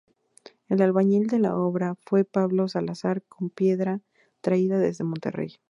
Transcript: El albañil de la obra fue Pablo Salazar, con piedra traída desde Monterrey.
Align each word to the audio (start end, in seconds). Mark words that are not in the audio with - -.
El 0.67 0.81
albañil 0.81 1.27
de 1.27 1.37
la 1.37 1.55
obra 1.55 1.93
fue 2.07 2.25
Pablo 2.25 2.67
Salazar, 2.67 3.21
con 3.21 3.51
piedra 3.51 4.01
traída 4.41 4.79
desde 4.79 5.03
Monterrey. 5.03 5.59